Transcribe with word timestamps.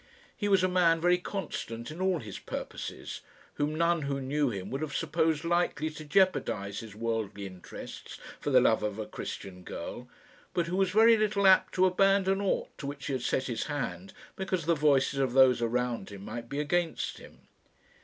He 0.35 0.47
was 0.47 0.63
a 0.63 0.67
man 0.67 0.99
very 0.99 1.19
constant 1.19 1.91
in 1.91 2.01
all 2.01 2.17
his 2.21 2.39
purposes, 2.39 3.21
whom 3.53 3.75
none 3.75 4.01
who 4.01 4.19
knew 4.19 4.49
him 4.49 4.71
would 4.71 4.81
have 4.81 4.95
supposed 4.95 5.43
likely 5.43 5.91
to 5.91 6.03
jeopardise 6.03 6.79
his 6.79 6.95
worldly 6.95 7.45
interests 7.45 8.17
for 8.39 8.49
the 8.49 8.59
love 8.59 8.81
of 8.81 8.97
a 8.97 9.05
Christian 9.05 9.61
girl, 9.61 10.09
but 10.55 10.65
who 10.65 10.75
was 10.75 10.89
very 10.89 11.17
little 11.17 11.45
apt 11.45 11.75
to 11.75 11.85
abandon 11.85 12.41
aught 12.41 12.75
to 12.79 12.87
which 12.87 13.05
he 13.05 13.13
had 13.13 13.21
set 13.21 13.43
his 13.43 13.65
hand 13.65 14.11
because 14.35 14.65
the 14.65 14.73
voices 14.73 15.19
of 15.19 15.33
those 15.33 15.61
around 15.61 16.09
him 16.09 16.25
might 16.25 16.49
be 16.49 16.59
against 16.59 17.19
him. 17.19 17.41